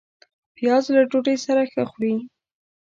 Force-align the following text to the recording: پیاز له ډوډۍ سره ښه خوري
پیاز 0.55 0.83
له 0.95 1.01
ډوډۍ 1.09 1.37
سره 1.45 1.61
ښه 1.71 1.83
خوري 1.89 2.15